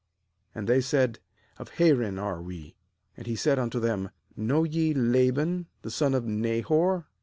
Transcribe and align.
And 0.55 0.67
they 0.67 0.81
said: 0.81 1.19
'Of 1.59 1.69
Haran 1.77 2.17
are 2.17 2.41
we.' 2.41 2.75
5And 3.19 3.25
he 3.27 3.35
said 3.35 3.59
unto 3.59 3.79
them: 3.79 4.09
'Know 4.35 4.63
ye 4.63 4.95
Laban 4.95 5.67
the 5.83 5.91
son 5.91 6.15
of 6.15 6.25
Nahor?' 6.25 7.05